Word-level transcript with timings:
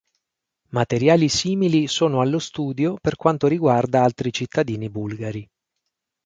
Materiali 0.69 1.29
simili 1.29 1.85
sono 1.85 2.21
allo 2.21 2.39
studio 2.39 2.95
per 2.99 3.15
quanto 3.15 3.45
riguarda 3.45 4.01
altri 4.01 4.33
cittadini 4.33 4.89
bulgari. 4.89 5.47